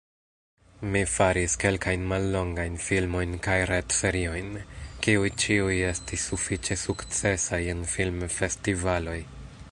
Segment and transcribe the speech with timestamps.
[0.93, 4.49] Mi faris kelkajn mallongajn filmojn kaj retseriojn,
[5.07, 9.19] kiuj ĉiuj estis sufiĉe sukcesaj en filmfestivaloj.